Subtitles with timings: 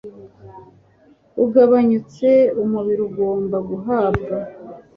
[1.43, 2.29] ugabanyutse
[2.63, 4.35] umubiri ugomba guhabwa